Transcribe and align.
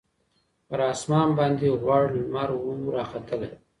پر 0.67 0.79
اسمان 0.91 1.27
باندي 1.37 1.69
غوړ 1.81 2.03
لمر 2.15 2.49
وو 2.55 2.75
راختلی 2.95 3.49